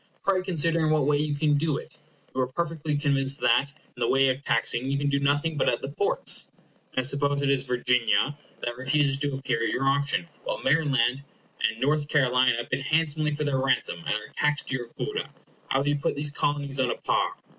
Pray 0.23 0.41
consider 0.41 0.83
in 0.83 0.91
what 0.91 1.05
way 1.05 1.17
you 1.17 1.35
can 1.35 1.53
do 1.57 1.77
it. 1.77 1.99
You 2.33 2.41
are 2.41 2.47
perfectly 2.47 2.97
convinced 2.97 3.39
that, 3.41 3.71
in 3.95 3.99
the 3.99 4.07
way 4.07 4.29
of 4.29 4.43
taxing, 4.43 4.89
you 4.89 4.97
can 4.97 5.09
do 5.09 5.19
nothing 5.19 5.57
but 5.57 5.69
at 5.69 5.83
the 5.83 5.89
ports. 5.89 6.49
Now 6.97 7.03
suppose 7.03 7.43
it 7.43 7.51
is 7.51 7.65
Virginia 7.65 8.35
that 8.63 8.77
refuses 8.77 9.15
to 9.17 9.35
appear 9.35 9.61
at 9.63 9.69
your 9.69 9.85
auction, 9.87 10.27
while 10.43 10.57
Maryland 10.63 11.23
and 11.69 11.79
North 11.79 12.07
Carolina 12.09 12.65
bid 12.71 12.79
handsomely 12.79 13.29
for 13.29 13.43
their 13.43 13.59
ransom, 13.59 13.99
and 14.07 14.15
are 14.15 14.33
taxed 14.35 14.69
to 14.69 14.75
your 14.75 14.87
quota, 14.87 15.29
how 15.69 15.81
will 15.81 15.87
you 15.87 15.97
put 15.99 16.15
these 16.15 16.31
Colonies 16.31 16.79
on 16.79 16.89
a 16.89 16.95
par? 16.97 17.35